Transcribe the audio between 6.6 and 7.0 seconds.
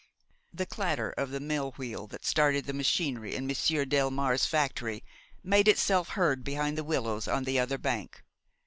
the